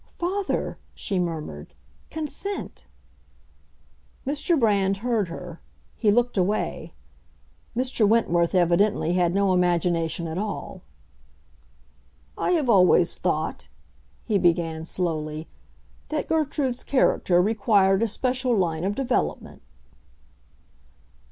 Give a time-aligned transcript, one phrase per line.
[0.17, 1.75] "Father," she murmured,
[2.09, 2.87] "consent!"
[4.25, 4.59] Mr.
[4.59, 5.61] Brand heard her;
[5.95, 6.95] he looked away.
[7.77, 8.07] Mr.
[8.07, 10.81] Wentworth, evidently, had no imagination at all.
[12.35, 13.67] "I have always thought,"
[14.25, 15.47] he began, slowly,
[16.09, 19.61] "that Gertrude's character required a special line of development."